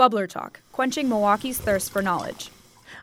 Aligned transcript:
Bubbler 0.00 0.26
Talk, 0.26 0.60
quenching 0.72 1.10
Milwaukee's 1.10 1.58
thirst 1.58 1.90
for 1.90 2.00
knowledge. 2.00 2.50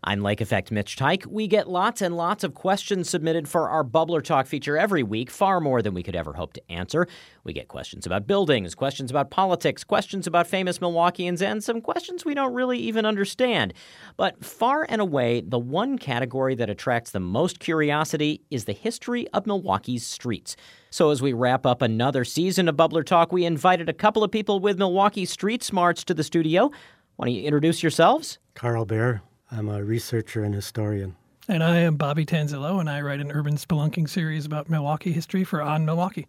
I'm 0.04 0.22
Lake 0.22 0.42
Effect 0.42 0.72
Mitch 0.72 0.96
Teich. 0.96 1.26
We 1.26 1.48
get 1.48 1.70
lots 1.70 2.02
and 2.02 2.16
lots 2.16 2.44
of 2.44 2.54
questions 2.54 3.10
submitted 3.10 3.48
for 3.48 3.70
our 3.70 3.84
Bubbler 3.84 4.24
Talk 4.24 4.48
feature 4.48 4.78
every 4.78 5.04
week, 5.04 5.30
far 5.30 5.60
more 5.60 5.82
than 5.82 5.94
we 5.94 6.04
could 6.04 6.16
ever 6.16 6.34
hope 6.34 6.54
to 6.54 6.72
answer. 6.72 7.08
We 7.44 7.54
get 7.54 7.68
questions 7.68 8.06
about 8.06 8.28
buildings, 8.28 8.76
questions 8.76 9.12
about 9.12 9.32
politics, 9.32 9.84
questions 9.84 10.28
about 10.28 10.48
famous 10.48 10.80
Milwaukeeans, 10.80 11.42
and 11.42 11.64
some 11.64 11.82
questions 11.82 12.26
we 12.26 12.34
don't 12.34 12.54
really 12.54 12.80
even 12.80 13.06
understand. 13.06 13.74
But 14.18 14.44
far 14.44 14.86
and 14.90 15.02
away, 15.02 15.42
the 15.42 15.60
one 15.60 15.98
category 15.98 16.56
that 16.56 16.70
attracts 16.70 17.12
the 17.12 17.20
most 17.20 17.60
curiosity 17.60 18.42
is 18.50 18.66
the 18.66 18.74
history 18.74 19.28
of 19.30 19.46
Milwaukee's 19.46 20.06
streets. 20.06 20.56
So, 20.90 21.12
as 21.12 21.22
we 21.22 21.34
wrap 21.34 21.66
up 21.66 21.82
another 21.82 22.24
season 22.24 22.68
of 22.68 22.76
Bubbler 22.76 23.06
Talk, 23.06 23.32
we 23.32 23.46
invited 23.46 23.90
a 23.90 23.94
couple 23.94 24.24
of 24.24 24.32
people 24.32 24.60
with 24.60 24.78
Milwaukee 24.78 25.26
street 25.26 25.64
smarts 25.64 26.04
to 26.06 26.14
the 26.14 26.24
studio. 26.24 26.72
Why 27.18 27.26
don't 27.26 27.36
you 27.36 27.44
introduce 27.44 27.84
yourselves? 27.84 28.38
Carl 28.54 28.86
Baehr, 28.86 29.22
I'm 29.52 29.70
a 29.70 29.84
researcher 29.84 30.44
and 30.44 30.54
historian. 30.54 31.16
And 31.50 31.64
I 31.64 31.78
am 31.78 31.96
Bobby 31.96 32.26
Tanzilo, 32.26 32.82
and 32.82 32.90
I 32.90 33.00
write 33.00 33.22
an 33.22 33.32
urban 33.32 33.56
spelunking 33.56 34.10
series 34.10 34.46
about 34.46 34.70
Milwaukee 34.70 35.14
history 35.14 35.46
for 35.46 35.60
OnMilwaukee. 35.60 36.26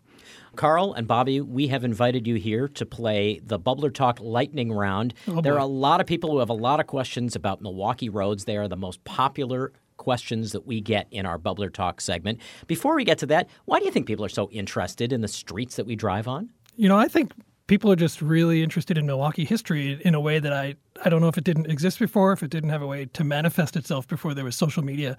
Carl 0.55 0.93
and 0.93 1.09
Bobby, 1.09 1.41
we 1.41 1.67
have 1.69 1.83
invited 1.83 2.25
you 2.25 2.37
here 2.37 2.69
to 2.69 2.87
play 2.87 3.41
the 3.45 3.59
Bubbler 3.59 3.93
Talk 3.93 4.21
Lightning 4.21 4.73
Round. 4.73 5.15
Oh, 5.27 5.41
there 5.41 5.55
are 5.55 5.59
a 5.59 5.67
lot 5.67 6.01
of 6.01 6.07
people 6.07 6.31
who 6.31 6.39
have 6.39 6.51
a 6.51 6.55
lot 6.55 6.79
of 6.79 6.87
questions 6.87 7.35
about 7.35 7.61
Milwaukee 7.61 8.09
roads. 8.09 8.45
They 8.45 8.57
are 8.57 8.69
the 8.69 8.77
most 8.77 9.03
popular 9.03 9.73
questions 9.97 10.53
that 10.53 10.65
we 10.65 10.81
get 10.81 11.09
in 11.11 11.27
our 11.27 11.39
Bubbler 11.39 11.73
Talk 11.73 12.01
segment. 12.01 12.41
Before 12.69 12.95
we 12.95 13.03
get 13.05 13.19
to 13.19 13.27
that, 13.27 13.49
why 13.65 13.81
do 13.81 13.87
you 13.87 13.91
think 13.91 14.07
people 14.07 14.25
are 14.25 14.29
so 14.29 14.49
interested 14.51 15.13
in 15.13 15.21
the 15.21 15.29
streets 15.29 15.75
that 15.77 15.87
we 15.87 15.97
drive 15.97 16.29
on? 16.29 16.51
You 16.77 16.89
know, 16.89 16.97
I 16.97 17.09
think 17.09 17.33
people 17.69 17.93
are 17.93 17.97
just 17.97 18.21
really 18.21 18.63
interested 18.63 18.99
in 18.99 19.07
Milwaukee 19.07 19.45
history 19.45 20.01
in 20.05 20.15
a 20.15 20.21
way 20.21 20.41
that 20.41 20.53
I, 20.53 20.75
I 21.05 21.09
don't 21.09 21.21
know 21.21 21.29
if 21.29 21.39
it 21.39 21.45
didn't 21.45 21.71
exist 21.71 22.01
before, 22.01 22.33
if 22.33 22.43
it 22.43 22.51
didn't 22.51 22.71
have 22.71 22.83
a 22.83 22.87
way 22.87 23.05
to 23.05 23.23
manifest 23.23 23.77
itself 23.77 24.09
before 24.09 24.35
there 24.35 24.45
was 24.45 24.57
social 24.57 24.83
media. 24.83 25.17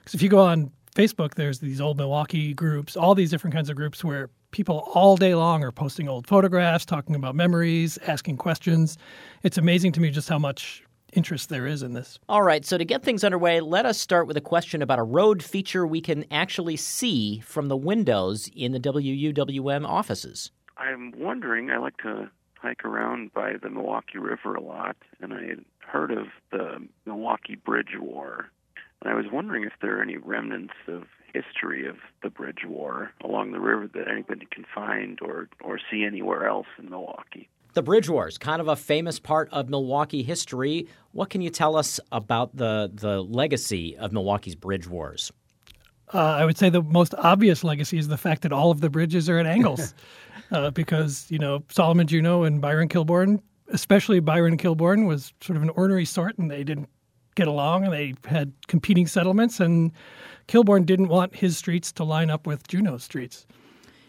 Because 0.00 0.14
if 0.14 0.20
you 0.20 0.28
go 0.28 0.40
on 0.40 0.70
Facebook, 0.94 1.36
there's 1.36 1.60
these 1.60 1.80
old 1.80 1.96
Milwaukee 1.96 2.52
groups, 2.52 2.96
all 2.96 3.14
these 3.14 3.30
different 3.30 3.54
kinds 3.54 3.70
of 3.70 3.76
groups 3.76 4.04
where 4.04 4.28
people 4.50 4.90
all 4.94 5.16
day 5.16 5.34
long 5.34 5.64
are 5.64 5.72
posting 5.72 6.08
old 6.08 6.26
photographs, 6.26 6.84
talking 6.84 7.14
about 7.14 7.34
memories, 7.34 7.98
asking 8.06 8.36
questions. 8.36 8.98
It's 9.42 9.56
amazing 9.56 9.92
to 9.92 10.00
me 10.00 10.10
just 10.10 10.28
how 10.28 10.38
much 10.38 10.82
interest 11.12 11.50
there 11.50 11.66
is 11.66 11.82
in 11.82 11.92
this. 11.92 12.18
All 12.28 12.42
right, 12.42 12.64
so 12.64 12.76
to 12.76 12.84
get 12.84 13.02
things 13.02 13.22
underway, 13.22 13.60
let 13.60 13.86
us 13.86 13.98
start 13.98 14.26
with 14.26 14.36
a 14.36 14.40
question 14.40 14.82
about 14.82 14.98
a 14.98 15.04
road 15.04 15.42
feature 15.42 15.86
we 15.86 16.00
can 16.00 16.24
actually 16.30 16.76
see 16.76 17.40
from 17.40 17.68
the 17.68 17.76
windows 17.76 18.50
in 18.56 18.72
the 18.72 18.80
WUWM 18.80 19.86
offices. 19.86 20.50
I'm 20.92 21.12
wondering, 21.16 21.70
I 21.70 21.78
like 21.78 21.96
to 21.98 22.30
hike 22.60 22.84
around 22.84 23.32
by 23.32 23.54
the 23.60 23.70
Milwaukee 23.70 24.18
River 24.18 24.54
a 24.54 24.62
lot, 24.62 24.96
and 25.20 25.32
I 25.32 25.42
had 25.42 25.64
heard 25.78 26.12
of 26.12 26.26
the 26.50 26.86
Milwaukee 27.06 27.56
Bridge 27.56 27.96
War. 27.98 28.50
And 29.00 29.12
I 29.12 29.16
was 29.16 29.26
wondering 29.32 29.64
if 29.64 29.72
there 29.80 29.98
are 29.98 30.02
any 30.02 30.16
remnants 30.16 30.74
of 30.86 31.04
history 31.32 31.88
of 31.88 31.96
the 32.22 32.30
Bridge 32.30 32.64
War 32.66 33.10
along 33.24 33.52
the 33.52 33.60
river 33.60 33.88
that 33.94 34.06
anybody 34.08 34.46
can 34.50 34.64
find 34.72 35.18
or, 35.22 35.48
or 35.62 35.80
see 35.90 36.04
anywhere 36.04 36.46
else 36.46 36.66
in 36.78 36.90
Milwaukee. 36.90 37.48
The 37.74 37.82
Bridge 37.82 38.08
Wars, 38.08 38.36
kind 38.36 38.60
of 38.60 38.68
a 38.68 38.76
famous 38.76 39.18
part 39.18 39.48
of 39.50 39.70
Milwaukee 39.70 40.22
history. 40.22 40.88
What 41.12 41.30
can 41.30 41.40
you 41.40 41.48
tell 41.48 41.74
us 41.74 41.98
about 42.12 42.54
the, 42.54 42.90
the 42.92 43.22
legacy 43.22 43.96
of 43.96 44.12
Milwaukee's 44.12 44.54
Bridge 44.54 44.86
Wars? 44.86 45.32
Uh, 46.14 46.18
I 46.18 46.44
would 46.44 46.58
say 46.58 46.68
the 46.68 46.82
most 46.82 47.14
obvious 47.18 47.64
legacy 47.64 47.98
is 47.98 48.08
the 48.08 48.18
fact 48.18 48.42
that 48.42 48.52
all 48.52 48.70
of 48.70 48.80
the 48.80 48.90
bridges 48.90 49.28
are 49.28 49.38
at 49.38 49.46
angles, 49.46 49.94
uh, 50.50 50.70
because 50.70 51.26
you 51.30 51.38
know 51.38 51.62
Solomon 51.70 52.06
Juneau 52.06 52.44
and 52.44 52.60
Byron 52.60 52.88
Kilbourne, 52.88 53.40
especially 53.68 54.20
Byron 54.20 54.58
Kilbourne, 54.58 55.06
was 55.06 55.32
sort 55.40 55.56
of 55.56 55.62
an 55.62 55.70
ornery 55.70 56.04
sort, 56.04 56.38
and 56.38 56.50
they 56.50 56.64
didn't 56.64 56.88
get 57.34 57.48
along, 57.48 57.84
and 57.84 57.92
they 57.92 58.14
had 58.26 58.52
competing 58.68 59.06
settlements, 59.06 59.58
and 59.60 59.92
Kilbourne 60.48 60.84
didn't 60.84 61.08
want 61.08 61.34
his 61.34 61.56
streets 61.56 61.92
to 61.92 62.04
line 62.04 62.30
up 62.30 62.46
with 62.46 62.66
Juneau's 62.68 63.04
streets. 63.04 63.46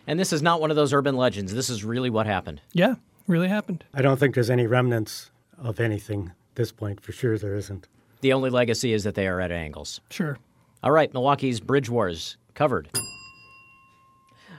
And 0.05 0.19
this 0.19 0.33
is 0.33 0.41
not 0.41 0.59
one 0.59 0.69
of 0.69 0.75
those 0.75 0.91
urban 0.91 1.15
legends. 1.15 1.53
This 1.53 1.69
is 1.69 1.85
really 1.85 2.09
what 2.09 2.25
happened. 2.25 2.59
Yeah, 2.73 2.95
really 3.27 3.47
happened. 3.47 3.85
I 3.93 4.01
don't 4.01 4.19
think 4.19 4.35
there's 4.35 4.49
any 4.49 4.67
remnants 4.67 5.31
of 5.57 5.79
anything 5.79 6.33
at 6.51 6.55
this 6.55 6.71
point. 6.71 6.99
For 6.99 7.13
sure, 7.13 7.37
there 7.37 7.55
isn't. 7.55 7.87
The 8.19 8.33
only 8.33 8.49
legacy 8.49 8.93
is 8.93 9.05
that 9.05 9.15
they 9.15 9.27
are 9.27 9.39
at 9.39 9.51
angles. 9.51 10.01
Sure. 10.09 10.37
All 10.83 10.91
right, 10.91 11.13
Milwaukee's 11.13 11.61
Bridge 11.61 11.89
Wars 11.89 12.35
covered. 12.55 12.89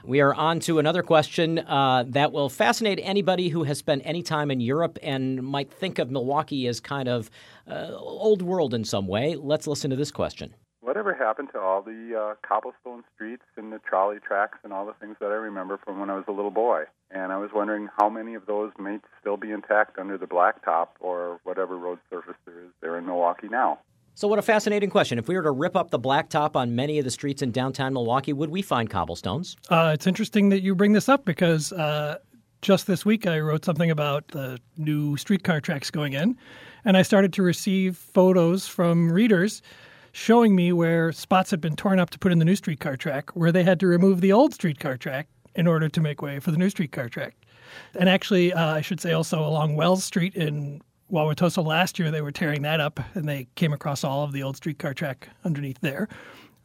We 0.03 0.21
are 0.21 0.33
on 0.33 0.59
to 0.61 0.79
another 0.79 1.03
question 1.03 1.59
uh, 1.59 2.03
that 2.07 2.31
will 2.31 2.49
fascinate 2.49 2.99
anybody 3.03 3.49
who 3.49 3.63
has 3.65 3.77
spent 3.77 4.01
any 4.05 4.23
time 4.23 4.49
in 4.49 4.59
Europe 4.59 4.97
and 5.03 5.43
might 5.43 5.71
think 5.71 5.99
of 5.99 6.09
Milwaukee 6.09 6.65
as 6.65 6.79
kind 6.79 7.07
of 7.07 7.29
uh, 7.69 7.91
old 7.93 8.41
world 8.41 8.73
in 8.73 8.83
some 8.83 9.05
way. 9.05 9.35
Let's 9.35 9.67
listen 9.67 9.91
to 9.91 9.95
this 9.95 10.09
question. 10.09 10.55
Whatever 10.81 11.13
happened 11.13 11.49
to 11.53 11.59
all 11.59 11.83
the 11.83 12.19
uh, 12.19 12.47
cobblestone 12.47 13.03
streets 13.13 13.45
and 13.55 13.71
the 13.71 13.79
trolley 13.79 14.17
tracks 14.19 14.57
and 14.63 14.73
all 14.73 14.87
the 14.87 14.93
things 14.93 15.17
that 15.19 15.27
I 15.27 15.35
remember 15.35 15.79
from 15.83 15.99
when 15.99 16.09
I 16.09 16.15
was 16.15 16.25
a 16.27 16.31
little 16.31 16.51
boy? 16.51 16.85
And 17.11 17.31
I 17.31 17.37
was 17.37 17.51
wondering 17.53 17.87
how 17.99 18.09
many 18.09 18.33
of 18.33 18.47
those 18.47 18.71
may 18.79 18.97
still 19.21 19.37
be 19.37 19.51
intact 19.51 19.99
under 19.99 20.17
the 20.17 20.25
blacktop 20.25 20.87
or 20.99 21.39
whatever 21.43 21.77
road 21.77 21.99
surface 22.09 22.35
there 22.45 22.61
is 22.61 22.71
there 22.81 22.97
in 22.97 23.05
Milwaukee 23.05 23.47
now. 23.47 23.79
So, 24.17 24.29
what 24.29 24.39
a 24.39 24.41
fascinating 24.41 24.89
question. 24.89 25.19
If 25.19 25.27
we 25.27 25.35
were 25.35 25.41
to 25.41 25.51
rip 25.51 25.75
up 25.75 25.91
the 25.91 25.99
blacktop 25.99 26.55
on 26.55 26.73
many 26.73 26.99
of 26.99 27.03
the 27.03 27.11
streets 27.11 27.41
in 27.41 27.51
downtown 27.51 27.93
Milwaukee, 27.93 28.31
would 28.31 28.49
we 28.49 28.61
find 28.61 28.89
cobblestones? 28.89 29.57
Uh, 29.69 29.91
it's 29.93 30.07
interesting 30.07 30.47
that 30.49 30.61
you 30.61 30.73
bring 30.73 30.93
this 30.93 31.09
up 31.09 31.25
because 31.25 31.73
uh, 31.73 32.19
just 32.61 32.87
this 32.87 33.05
week 33.05 33.27
I 33.27 33.41
wrote 33.41 33.65
something 33.65 33.91
about 33.91 34.29
the 34.29 34.57
new 34.77 35.17
streetcar 35.17 35.59
tracks 35.59 35.91
going 35.91 36.13
in, 36.13 36.37
and 36.85 36.95
I 36.95 37.01
started 37.01 37.33
to 37.33 37.43
receive 37.43 37.97
photos 37.97 38.65
from 38.65 39.11
readers 39.11 39.61
showing 40.13 40.55
me 40.55 40.71
where 40.71 41.11
spots 41.11 41.51
had 41.51 41.59
been 41.59 41.75
torn 41.75 41.99
up 41.99 42.09
to 42.11 42.17
put 42.17 42.31
in 42.31 42.39
the 42.39 42.45
new 42.45 42.55
streetcar 42.55 42.95
track, 42.95 43.35
where 43.35 43.51
they 43.51 43.63
had 43.63 43.81
to 43.81 43.87
remove 43.87 44.21
the 44.21 44.31
old 44.31 44.53
streetcar 44.53 44.95
track 44.95 45.27
in 45.55 45.67
order 45.67 45.89
to 45.89 45.99
make 45.99 46.21
way 46.21 46.39
for 46.39 46.51
the 46.51 46.57
new 46.57 46.69
streetcar 46.69 47.09
track. 47.09 47.35
And 47.95 48.07
actually, 48.07 48.53
uh, 48.53 48.75
I 48.75 48.79
should 48.79 49.01
say 49.01 49.11
also 49.11 49.45
along 49.45 49.75
Wells 49.75 50.05
Street 50.05 50.35
in 50.35 50.81
Wauwatosa 51.11 51.63
last 51.63 51.99
year, 51.99 52.11
they 52.11 52.21
were 52.21 52.31
tearing 52.31 52.63
that 52.63 52.79
up 52.79 52.99
and 53.13 53.27
they 53.27 53.47
came 53.55 53.73
across 53.73 54.03
all 54.03 54.23
of 54.23 54.31
the 54.31 54.43
old 54.43 54.57
streetcar 54.57 54.93
track 54.93 55.29
underneath 55.43 55.79
there. 55.81 56.07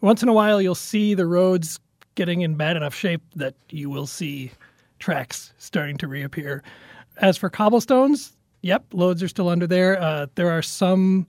Once 0.00 0.22
in 0.22 0.28
a 0.28 0.32
while, 0.32 0.62
you'll 0.62 0.74
see 0.74 1.14
the 1.14 1.26
roads 1.26 1.78
getting 2.14 2.40
in 2.40 2.54
bad 2.54 2.76
enough 2.76 2.94
shape 2.94 3.22
that 3.36 3.54
you 3.68 3.90
will 3.90 4.06
see 4.06 4.50
tracks 4.98 5.52
starting 5.58 5.96
to 5.98 6.08
reappear. 6.08 6.62
As 7.18 7.36
for 7.36 7.50
cobblestones, 7.50 8.36
yep, 8.62 8.84
loads 8.92 9.22
are 9.22 9.28
still 9.28 9.48
under 9.48 9.66
there. 9.66 10.00
Uh, 10.00 10.26
there 10.34 10.50
are 10.50 10.62
some 10.62 11.26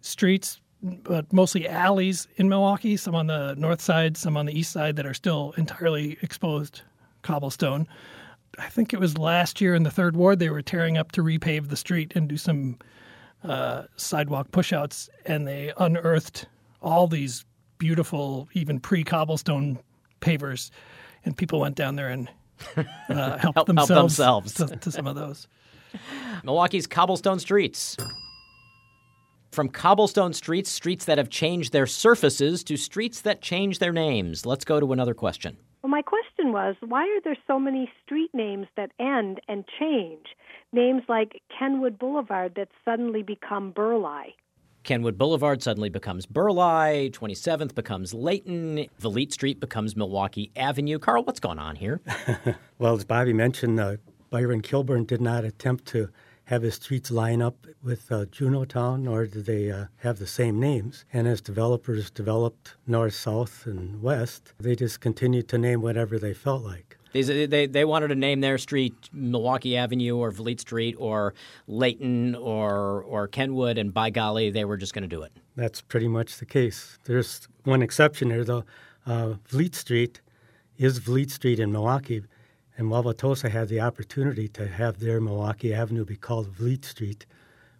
streets, 0.00 0.60
but 0.82 1.32
mostly 1.32 1.68
alleys 1.68 2.28
in 2.36 2.48
Milwaukee, 2.48 2.96
some 2.96 3.14
on 3.14 3.26
the 3.26 3.54
north 3.54 3.80
side, 3.80 4.16
some 4.16 4.36
on 4.36 4.46
the 4.46 4.56
east 4.56 4.70
side 4.70 4.96
that 4.96 5.06
are 5.06 5.14
still 5.14 5.52
entirely 5.56 6.16
exposed 6.22 6.82
cobblestone. 7.22 7.88
I 8.58 8.68
think 8.68 8.92
it 8.92 9.00
was 9.00 9.18
last 9.18 9.60
year 9.60 9.74
in 9.74 9.82
the 9.82 9.90
third 9.90 10.16
ward 10.16 10.38
they 10.38 10.50
were 10.50 10.62
tearing 10.62 10.96
up 10.96 11.12
to 11.12 11.22
repave 11.22 11.68
the 11.68 11.76
street 11.76 12.12
and 12.16 12.28
do 12.28 12.36
some 12.36 12.78
uh, 13.44 13.84
sidewalk 13.96 14.50
pushouts, 14.50 15.08
and 15.24 15.46
they 15.46 15.72
unearthed 15.78 16.46
all 16.80 17.06
these 17.06 17.44
beautiful, 17.78 18.48
even 18.54 18.80
pre-cobblestone 18.80 19.78
pavers, 20.20 20.70
and 21.24 21.36
people 21.36 21.60
went 21.60 21.76
down 21.76 21.96
there 21.96 22.08
and 22.08 22.30
uh, 22.76 22.82
helped 23.38 23.42
Help- 23.42 23.54
help 23.54 23.66
themselves, 23.66 24.16
themselves. 24.16 24.54
To, 24.54 24.76
to 24.76 24.90
some 24.90 25.06
of 25.06 25.14
those. 25.14 25.46
Milwaukee's 26.44 26.86
cobblestone 26.86 27.38
streets. 27.38 27.96
From 29.52 29.68
cobblestone 29.68 30.32
streets, 30.34 30.70
streets 30.70 31.04
that 31.06 31.18
have 31.18 31.30
changed 31.30 31.72
their 31.72 31.86
surfaces, 31.86 32.62
to 32.64 32.76
streets 32.76 33.22
that 33.22 33.40
change 33.40 33.78
their 33.78 33.92
names. 33.92 34.44
Let's 34.44 34.64
go 34.64 34.80
to 34.80 34.92
another 34.92 35.14
question. 35.14 35.56
Well, 35.86 35.92
my 35.92 36.02
question 36.02 36.50
was 36.50 36.74
why 36.80 37.02
are 37.02 37.20
there 37.22 37.36
so 37.46 37.60
many 37.60 37.88
street 38.04 38.30
names 38.34 38.66
that 38.76 38.90
end 38.98 39.40
and 39.46 39.64
change? 39.78 40.26
Names 40.72 41.02
like 41.08 41.40
Kenwood 41.56 41.96
Boulevard 41.96 42.54
that 42.56 42.70
suddenly 42.84 43.22
become 43.22 43.70
Burleigh. 43.70 44.34
Kenwood 44.82 45.16
Boulevard 45.16 45.62
suddenly 45.62 45.88
becomes 45.88 46.26
Burleigh, 46.26 47.10
27th 47.10 47.76
becomes 47.76 48.12
Layton, 48.12 48.86
Vliet 48.98 49.32
Street 49.32 49.60
becomes 49.60 49.94
Milwaukee 49.94 50.50
Avenue. 50.56 50.98
Carl, 50.98 51.22
what's 51.22 51.38
going 51.38 51.60
on 51.60 51.76
here? 51.76 52.00
Well, 52.80 52.96
as 52.96 53.04
Bobby 53.04 53.32
mentioned, 53.32 53.78
uh, 53.78 53.98
Byron 54.30 54.62
Kilbourne 54.62 55.06
did 55.06 55.20
not 55.20 55.44
attempt 55.44 55.86
to 55.86 56.10
have 56.46 56.62
his 56.62 56.74
streets 56.76 57.10
line 57.10 57.42
up 57.42 57.66
with 57.82 58.10
uh, 58.10 58.24
Juneau 58.26 58.64
Town, 58.64 59.04
nor 59.04 59.26
did 59.26 59.46
they 59.46 59.70
uh, 59.70 59.86
have 59.98 60.18
the 60.18 60.26
same 60.26 60.60
names. 60.60 61.04
And 61.12 61.26
as 61.26 61.40
developers 61.40 62.10
developed 62.10 62.74
north, 62.86 63.14
south, 63.14 63.66
and 63.66 64.00
west, 64.00 64.52
they 64.58 64.76
just 64.76 65.00
continued 65.00 65.48
to 65.48 65.58
name 65.58 65.82
whatever 65.82 66.18
they 66.18 66.34
felt 66.34 66.62
like. 66.62 66.96
These, 67.12 67.26
they, 67.26 67.66
they 67.66 67.84
wanted 67.84 68.08
to 68.08 68.14
name 68.14 68.42
their 68.42 68.58
street 68.58 68.94
Milwaukee 69.12 69.76
Avenue 69.76 70.16
or 70.16 70.30
Vliet 70.30 70.60
Street 70.60 70.94
or 70.98 71.34
Layton 71.66 72.34
or, 72.36 73.02
or 73.02 73.26
Kenwood, 73.26 73.78
and 73.78 73.92
by 73.92 74.10
golly, 74.10 74.50
they 74.50 74.64
were 74.64 74.76
just 74.76 74.94
going 74.94 75.02
to 75.02 75.08
do 75.08 75.22
it. 75.22 75.32
That's 75.56 75.80
pretty 75.80 76.08
much 76.08 76.38
the 76.38 76.46
case. 76.46 76.98
There's 77.04 77.48
one 77.64 77.82
exception 77.82 78.28
there, 78.28 78.44
though. 78.44 78.64
Uh, 79.04 79.34
Vliet 79.48 79.74
Street 79.74 80.20
is 80.78 80.98
Vliet 80.98 81.30
Street 81.30 81.58
in 81.58 81.72
Milwaukee, 81.72 82.22
and 82.76 82.88
Wauwatosa 82.88 83.50
had 83.50 83.68
the 83.68 83.80
opportunity 83.80 84.48
to 84.48 84.68
have 84.68 84.98
their 84.98 85.20
Milwaukee 85.20 85.72
Avenue 85.72 86.04
be 86.04 86.16
called 86.16 86.48
Vliet 86.48 86.84
Street, 86.84 87.26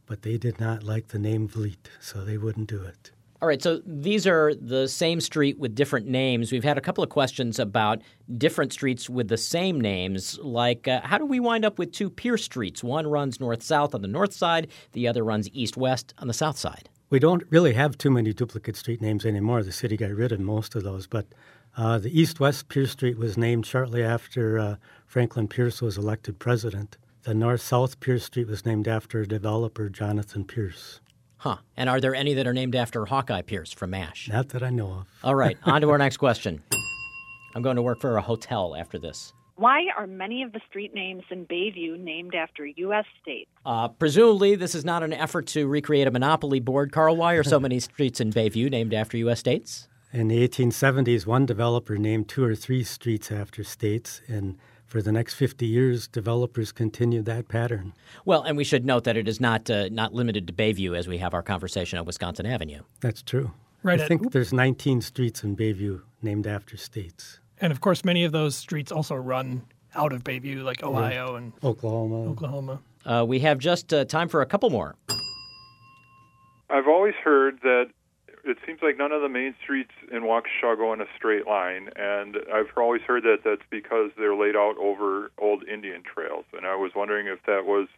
but 0.06 0.22
they 0.22 0.38
did 0.38 0.58
not 0.58 0.82
like 0.82 1.08
the 1.08 1.19
name 1.19 1.48
Vliet, 1.48 1.88
so 2.00 2.25
they 2.25 2.38
wouldn't 2.38 2.69
do 2.69 2.82
it. 2.82 3.10
All 3.43 3.48
right, 3.48 3.62
so 3.62 3.82
these 3.84 4.26
are 4.26 4.54
the 4.54 4.88
same 4.88 5.20
street 5.20 5.58
with 5.58 5.75
different 5.75 6.06
names. 6.06 6.50
We've 6.50 6.64
had 6.64 6.78
a 6.78 6.81
couple 6.81 7.04
of 7.04 7.10
questions 7.10 7.58
about 7.58 8.00
different 8.38 8.72
streets 8.72 9.10
with 9.10 9.28
the 9.28 9.37
same 9.37 9.78
names, 9.78 10.38
like 10.38 10.88
uh, 10.88 11.02
how 11.04 11.19
do 11.19 11.26
we 11.26 11.38
wind 11.38 11.64
up 11.64 11.78
with 11.78 11.92
two 11.92 12.08
Pierce 12.08 12.44
streets? 12.44 12.82
One 12.82 13.06
runs 13.06 13.38
north 13.38 13.62
south 13.62 13.94
on 13.94 14.00
the 14.00 14.08
north 14.08 14.32
side, 14.32 14.69
the 14.92 15.06
other 15.06 15.22
runs 15.22 15.50
east 15.52 15.76
west 15.76 16.14
on 16.16 16.28
the 16.28 16.34
south 16.34 16.56
side. 16.56 16.88
We 17.08 17.19
don't 17.20 17.44
really 17.50 17.75
have 17.75 17.97
too 17.97 18.11
many 18.11 18.32
duplicate 18.32 18.76
street 18.76 19.00
names 19.00 19.25
anymore. 19.25 19.62
The 19.62 19.73
city 19.73 19.97
got 19.97 20.11
rid 20.11 20.32
of 20.32 20.41
most 20.41 20.75
of 20.75 20.82
those, 20.82 21.06
but 21.06 21.26
uh, 21.76 21.99
the 21.99 22.19
east 22.19 22.41
west 22.41 22.69
Pierce 22.69 22.91
Street 22.91 23.17
was 23.19 23.37
named 23.38 23.64
shortly 23.64 24.03
after 24.03 24.58
uh, 24.58 24.76
Franklin 25.06 25.47
Pierce 25.47 25.81
was 25.81 25.97
elected 25.97 26.38
president. 26.38 26.97
The 27.23 27.35
north 27.35 27.61
south 27.61 28.00
Pierce 28.00 28.25
Street 28.25 28.49
was 28.49 28.67
named 28.67 28.88
after 28.88 29.25
developer 29.25 29.88
Jonathan 29.88 30.44
Pierce. 30.44 31.00
Huh. 31.38 31.58
And 31.76 31.88
are 31.88 32.00
there 32.00 32.14
any 32.14 32.35
that 32.35 32.47
are 32.47 32.55
named 32.55 32.75
after 32.75 33.05
Hawkeye 33.05 33.43
Pierce 33.43 33.70
from 33.70 33.91
MASH? 33.91 34.29
Not 34.32 34.49
that 34.49 34.62
I 34.62 34.70
know 34.70 34.88
of. 34.88 35.06
All 35.23 35.35
right, 35.35 35.56
on 35.64 35.82
to 35.82 35.91
our 35.91 35.99
next 36.06 36.17
question. 36.17 36.62
I'm 37.55 37.62
going 37.62 37.76
to 37.76 37.82
work 37.82 38.00
for 38.00 38.17
a 38.17 38.23
hotel 38.23 38.75
after 38.75 38.99
this. 38.99 39.32
Why 39.56 39.87
are 39.97 40.06
many 40.06 40.43
of 40.43 40.53
the 40.53 40.61
street 40.69 40.94
names 40.94 41.23
in 41.31 41.47
Bayview 41.47 41.99
named 41.99 42.35
after 42.35 42.67
U.S. 42.67 43.06
states? 43.23 43.50
Uh, 43.64 43.88
presumably, 43.88 44.55
this 44.55 44.75
is 44.75 44.85
not 44.85 45.03
an 45.03 45.14
effort 45.14 45.47
to 45.49 45.67
recreate 45.67 46.06
a 46.06 46.11
monopoly 46.11 46.61
board. 46.61 46.93
Carl, 46.93 47.17
why 47.17 47.35
are 47.35 47.43
so 47.43 47.58
many 47.58 47.81
streets 47.81 48.20
in 48.20 48.31
Bayview 48.32 48.70
named 48.70 48.93
after 48.93 49.17
U.S. 49.19 49.41
states? 49.41 49.88
In 50.12 50.29
the 50.29 50.47
1870s, 50.47 51.26
one 51.26 51.47
developer 51.47 51.97
named 51.97 52.29
two 52.29 52.44
or 52.44 52.55
three 52.55 52.85
streets 52.85 53.32
after 53.32 53.64
states, 53.64 54.20
and 54.29 54.58
for 54.85 55.00
the 55.00 55.11
next 55.11 55.35
50 55.35 55.67
years, 55.67 56.06
developers 56.06 56.70
continued 56.70 57.25
that 57.25 57.49
pattern. 57.49 57.94
Well, 58.26 58.43
and 58.43 58.56
we 58.59 58.64
should 58.64 58.85
note 58.85 59.05
that 59.05 59.17
it 59.17 59.26
is 59.26 59.41
not 59.41 59.69
uh, 59.70 59.88
not 59.88 60.12
limited 60.14 60.47
to 60.47 60.52
Bayview 60.52 60.97
as 60.97 61.09
we 61.09 61.19
have 61.19 61.32
our 61.35 61.43
conversation 61.43 61.99
on 61.99 62.05
Wisconsin 62.05 62.44
Avenue. 62.47 62.82
That's 63.00 63.23
true. 63.23 63.52
Right 63.82 63.99
I 64.00 64.02
at- 64.02 64.09
think 64.09 64.32
there's 64.32 64.52
19 64.52 65.00
streets 65.00 65.43
in 65.43 65.56
Bayview 65.56 66.02
named 66.23 66.47
after 66.47 66.76
states. 66.76 67.41
And 67.61 67.73
of 67.73 67.81
course, 67.81 68.05
many 68.05 68.25
of 68.25 68.32
those 68.32 68.55
streets 68.55 68.93
also 68.93 69.14
run 69.14 69.62
out 69.94 70.12
of 70.12 70.23
Bayview, 70.25 70.62
like 70.62 70.82
Ohio 70.82 71.37
and 71.37 71.53
Oklahoma. 71.64 72.31
Oklahoma. 72.31 72.81
Uh, 73.05 73.25
we 73.26 73.41
have 73.41 73.58
just 73.58 73.93
uh, 73.94 74.05
time 74.05 74.29
for 74.29 74.43
a 74.43 74.47
couple 74.47 74.69
more. 74.70 74.94
I've 76.69 76.88
always 76.88 77.14
heard 77.23 77.61
that 77.62 77.87
it 78.44 78.58
seems 78.67 78.81
like 78.82 78.97
none 78.99 79.12
of 79.12 79.23
the 79.23 79.29
main 79.29 79.55
streets 79.62 79.93
in 80.12 80.23
Waukesha 80.23 80.76
go 80.76 80.93
in 80.93 81.00
a 81.00 81.06
straight 81.17 81.47
line, 81.47 81.88
and 81.97 82.37
I've 82.53 82.70
always 82.76 83.03
heard 83.03 83.25
that 83.25 83.38
that's 83.44 83.62
because 83.70 84.11
they're 84.17 84.37
laid 84.37 84.55
out 84.56 84.76
over 84.79 85.32
old 85.38 85.67
Indian 85.67 86.02
trails. 86.02 86.44
And 86.52 86.67
I 86.67 86.76
was 86.76 86.93
wondering 86.94 87.26
if 87.26 87.41
that 87.47 87.64
was 87.64 87.88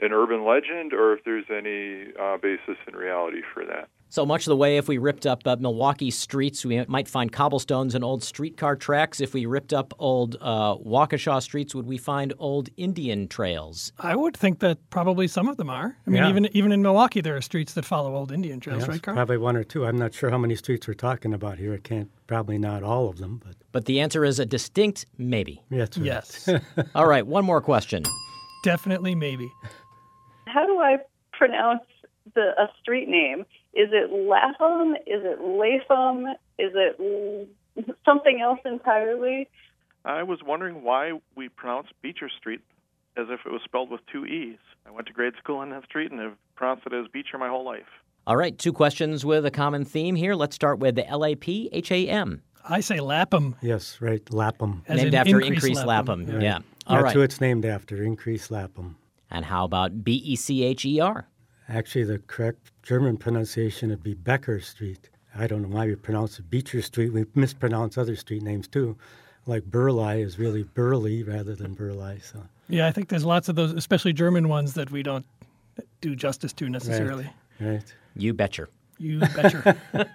an 0.00 0.12
urban 0.12 0.44
legend 0.44 0.92
or 0.92 1.14
if 1.14 1.24
there's 1.24 1.46
any 1.50 2.12
uh, 2.20 2.36
basis 2.36 2.76
in 2.86 2.94
reality 2.94 3.42
for 3.54 3.64
that. 3.64 3.88
So 4.10 4.24
much 4.24 4.46
of 4.46 4.50
the 4.50 4.56
way 4.56 4.78
if 4.78 4.88
we 4.88 4.96
ripped 4.96 5.26
up 5.26 5.46
uh, 5.46 5.56
Milwaukee 5.60 6.10
streets, 6.10 6.64
we 6.64 6.82
might 6.86 7.08
find 7.08 7.30
cobblestones 7.30 7.94
and 7.94 8.02
old 8.02 8.22
streetcar 8.22 8.74
tracks. 8.76 9.20
If 9.20 9.34
we 9.34 9.44
ripped 9.44 9.74
up 9.74 9.92
old 9.98 10.36
uh, 10.40 10.76
Waukesha 10.76 11.42
streets, 11.42 11.74
would 11.74 11.86
we 11.86 11.98
find 11.98 12.32
old 12.38 12.70
Indian 12.78 13.28
trails? 13.28 13.92
I 13.98 14.16
would 14.16 14.34
think 14.36 14.60
that 14.60 14.78
probably 14.88 15.28
some 15.28 15.46
of 15.46 15.58
them 15.58 15.68
are. 15.68 15.94
I 16.06 16.10
mean, 16.10 16.22
Yeah. 16.22 16.30
even 16.30 16.46
even 16.56 16.72
in 16.72 16.80
Milwaukee, 16.82 17.20
there 17.20 17.36
are 17.36 17.42
streets 17.42 17.74
that 17.74 17.84
follow 17.84 18.14
old 18.16 18.32
Indian 18.32 18.60
trails, 18.60 18.80
Yes, 18.80 18.88
right, 18.88 19.02
Carl? 19.02 19.14
probably 19.16 19.36
one 19.38 19.56
or 19.56 19.64
two. 19.64 19.84
I'm 19.84 19.98
not 19.98 20.14
sure 20.14 20.30
how 20.30 20.38
many 20.38 20.56
streets 20.56 20.88
we're 20.88 20.94
talking 20.94 21.34
about 21.34 21.58
here. 21.58 21.74
I 21.74 21.78
can't, 21.78 22.10
probably 22.26 22.56
not 22.58 22.82
all 22.82 23.08
of 23.10 23.18
them, 23.18 23.42
but 23.44 23.56
But 23.72 23.84
the 23.84 24.00
answer 24.00 24.24
is 24.24 24.38
a 24.38 24.46
distinct 24.46 25.04
maybe. 25.18 25.62
yeah, 25.70 25.78
that's 25.80 25.98
right. 25.98 26.06
Yes, 26.06 26.48
All 26.94 27.06
right, 27.06 27.26
one 27.26 27.44
more 27.44 27.60
question. 27.60 28.04
definitely, 28.64 29.14
maybe. 29.14 29.50
How 30.46 30.64
do 30.66 30.78
I 30.78 30.96
pronounce 31.32 31.82
the 32.38 32.62
a 32.62 32.66
street 32.80 33.08
name? 33.08 33.40
Is 33.74 33.90
it 33.92 34.10
Lapham? 34.12 34.94
Is 35.06 35.22
it 35.24 35.38
Latham? 35.40 36.26
Is 36.58 36.72
it 36.74 37.96
something 38.04 38.40
else 38.40 38.60
entirely? 38.64 39.48
I 40.04 40.22
was 40.22 40.38
wondering 40.44 40.82
why 40.82 41.20
we 41.36 41.48
pronounce 41.48 41.88
Becher 42.02 42.30
Street 42.38 42.60
as 43.16 43.26
if 43.28 43.40
it 43.44 43.52
was 43.52 43.60
spelled 43.64 43.90
with 43.90 44.00
two 44.12 44.24
E's. 44.24 44.58
I 44.86 44.90
went 44.90 45.06
to 45.08 45.12
grade 45.12 45.34
school 45.42 45.58
on 45.58 45.70
that 45.70 45.84
street 45.84 46.10
and 46.10 46.20
have 46.20 46.36
pronounced 46.54 46.86
it 46.86 46.92
as 46.94 47.06
Beecher 47.12 47.38
my 47.38 47.48
whole 47.48 47.64
life. 47.64 47.90
All 48.26 48.36
right, 48.36 48.56
two 48.56 48.72
questions 48.72 49.24
with 49.24 49.44
a 49.44 49.50
common 49.50 49.84
theme 49.84 50.14
here. 50.14 50.34
Let's 50.34 50.54
start 50.54 50.78
with 50.78 50.94
the 50.94 51.06
L 51.06 51.24
A 51.24 51.34
P 51.34 51.68
H 51.72 51.90
A 51.90 52.06
M, 52.08 52.42
I 52.68 52.80
say 52.80 53.00
Lapham. 53.00 53.56
Yes, 53.62 53.98
right, 54.00 54.22
Lapham. 54.32 54.82
As 54.86 54.98
named 54.98 55.14
in 55.14 55.20
after 55.20 55.40
Increase 55.40 55.64
Increase 55.64 55.84
Lapham. 55.84 56.20
Lapham. 56.20 56.34
Right. 56.34 56.42
Yeah. 56.42 56.58
All 56.86 56.96
That's 56.96 57.04
right. 57.04 57.14
who 57.14 57.22
it's 57.22 57.40
named 57.40 57.64
after, 57.64 58.02
Increase 58.02 58.50
Lapham. 58.50 58.96
And 59.30 59.44
how 59.44 59.64
about 59.64 60.04
B 60.04 60.12
E 60.24 60.36
C 60.36 60.64
H 60.64 60.84
E 60.84 61.00
R? 61.00 61.28
Actually, 61.68 62.04
the 62.04 62.18
correct 62.18 62.72
German 62.82 63.16
pronunciation 63.16 63.90
would 63.90 64.02
be 64.02 64.14
Becker 64.14 64.60
Street. 64.60 65.10
I 65.34 65.46
don't 65.46 65.62
know 65.62 65.68
why 65.68 65.86
we 65.86 65.94
pronounce 65.94 66.38
it 66.38 66.48
Beecher 66.50 66.82
Street. 66.82 67.12
We 67.12 67.26
mispronounce 67.34 67.98
other 67.98 68.16
street 68.16 68.42
names 68.42 68.66
too. 68.66 68.96
Like 69.46 69.64
Burleigh 69.64 70.18
is 70.18 70.38
really 70.38 70.62
Burley 70.62 71.22
rather 71.22 71.54
than 71.54 71.74
Burleigh. 71.74 72.20
So 72.20 72.42
Yeah, 72.68 72.86
I 72.86 72.92
think 72.92 73.08
there's 73.08 73.24
lots 73.24 73.48
of 73.48 73.56
those, 73.56 73.72
especially 73.72 74.12
German 74.12 74.48
ones, 74.48 74.74
that 74.74 74.90
we 74.90 75.02
don't 75.02 75.26
do 76.00 76.16
justice 76.16 76.52
to 76.54 76.68
necessarily. 76.68 77.30
right. 77.60 77.84
You 78.16 78.34
betcher. 78.34 78.68
You 78.98 79.20
betcha. 79.20 79.76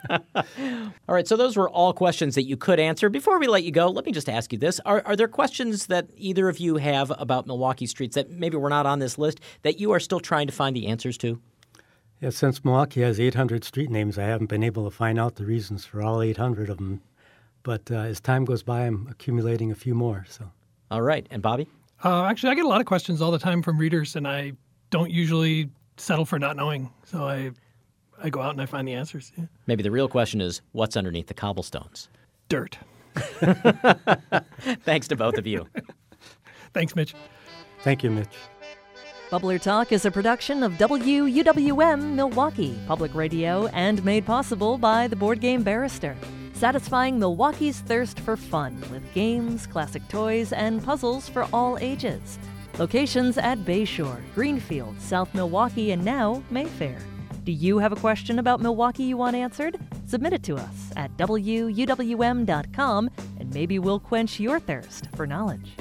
All 1.07 1.15
right, 1.15 1.27
so 1.27 1.37
those 1.37 1.55
were 1.55 1.69
all 1.69 1.93
questions 1.93 2.35
that 2.35 2.43
you 2.43 2.57
could 2.57 2.79
answer. 2.79 3.09
Before 3.09 3.39
we 3.39 3.47
let 3.47 3.63
you 3.63 3.71
go, 3.71 3.87
let 3.89 4.05
me 4.05 4.11
just 4.11 4.27
ask 4.29 4.51
you 4.51 4.59
this. 4.59 4.79
Are, 4.85 5.01
are 5.05 5.15
there 5.15 5.27
questions 5.27 5.87
that 5.87 6.07
either 6.17 6.49
of 6.49 6.59
you 6.59 6.77
have 6.77 7.11
about 7.17 7.47
Milwaukee 7.47 7.85
streets 7.87 8.15
that 8.15 8.29
maybe 8.29 8.57
were 8.57 8.69
not 8.69 8.85
on 8.85 8.99
this 8.99 9.17
list 9.17 9.39
that 9.61 9.79
you 9.79 9.91
are 9.91 9.99
still 9.99 10.19
trying 10.19 10.47
to 10.47 10.53
find 10.53 10.75
the 10.75 10.87
answers 10.87 11.17
to? 11.19 11.39
Yeah, 12.21 12.29
since 12.29 12.63
Milwaukee 12.63 13.01
has 13.01 13.19
800 13.19 13.63
street 13.63 13.89
names, 13.89 14.17
I 14.17 14.23
haven't 14.23 14.47
been 14.47 14.63
able 14.63 14.85
to 14.85 14.91
find 14.95 15.19
out 15.19 15.35
the 15.35 15.45
reasons 15.45 15.85
for 15.85 16.01
all 16.01 16.21
800 16.21 16.69
of 16.69 16.77
them. 16.77 17.01
But 17.63 17.89
uh, 17.91 17.95
as 17.95 18.19
time 18.19 18.43
goes 18.45 18.63
by, 18.63 18.81
I'm 18.85 19.07
accumulating 19.09 19.71
a 19.71 19.75
few 19.75 19.93
more. 19.95 20.25
So 20.29 20.49
All 20.91 21.01
right, 21.01 21.25
and 21.31 21.41
Bobby? 21.41 21.67
uh, 22.03 22.25
actually, 22.25 22.51
I 22.51 22.55
get 22.55 22.65
a 22.65 22.69
lot 22.69 22.81
of 22.81 22.87
questions 22.87 23.21
all 23.21 23.31
the 23.31 23.39
time 23.39 23.61
from 23.61 23.77
readers, 23.77 24.15
and 24.17 24.27
I 24.27 24.53
don't 24.89 25.09
usually 25.11 25.69
settle 25.97 26.25
for 26.25 26.37
not 26.39 26.55
knowing. 26.57 26.91
So 27.05 27.25
I, 27.25 27.51
I 28.23 28.29
go 28.29 28.41
out 28.41 28.51
and 28.51 28.61
I 28.61 28.65
find 28.65 28.87
the 28.87 28.93
answers. 28.93 29.31
Yeah. 29.37 29.45
Maybe 29.67 29.83
the 29.83 29.91
real 29.91 30.07
question 30.07 30.39
is 30.41 30.61
what's 30.71 30.95
underneath 30.95 31.27
the 31.27 31.33
cobblestones? 31.33 32.07
Dirt. 32.49 32.77
Thanks 34.85 35.07
to 35.09 35.15
both 35.15 35.37
of 35.37 35.45
you. 35.45 35.67
Thanks, 36.73 36.95
Mitch. 36.95 37.13
thank 37.81 38.01
you, 38.03 38.09
Mitch. 38.09 38.33
Bubbler 39.29 39.61
Talk 39.61 39.91
is 39.91 40.05
a 40.05 40.11
production 40.11 40.63
of 40.63 40.73
WUWM 40.73 42.13
Milwaukee 42.15 42.79
Public 42.87 43.13
Radio 43.13 43.67
and 43.67 44.03
made 44.03 44.25
possible 44.25 44.77
by 44.79 45.07
the 45.07 45.15
Board 45.15 45.39
Game 45.39 45.61
Barrister, 45.63 46.15
satisfying 46.53 47.19
Milwaukee's 47.19 47.81
thirst 47.81 48.19
for 48.21 48.35
fun 48.37 48.79
with 48.91 49.03
games, 49.13 49.67
classic 49.67 50.07
toys, 50.07 50.51
and 50.53 50.83
puzzles 50.83 51.29
for 51.29 51.47
all 51.53 51.77
ages. 51.79 52.39
Locations 52.79 53.37
at 53.37 53.59
Bayshore, 53.59 54.21
Greenfield, 54.33 54.99
South 54.99 55.31
Milwaukee, 55.35 55.91
and 55.91 56.03
now 56.03 56.41
Mayfair. 56.49 56.97
Do 57.43 57.51
you 57.51 57.79
have 57.79 57.91
a 57.91 57.97
question 57.97 58.39
about 58.39 58.61
Milwaukee 58.61 59.03
you 59.03 59.17
want 59.17 59.35
answered? 59.35 59.77
Submit 60.07 60.31
it 60.31 60.43
to 60.43 60.55
us 60.55 60.93
at 60.95 61.15
WUWM.com 61.17 63.09
and 63.39 63.53
maybe 63.53 63.79
we'll 63.79 63.99
quench 63.99 64.39
your 64.39 64.61
thirst 64.61 65.09
for 65.13 65.27
knowledge. 65.27 65.75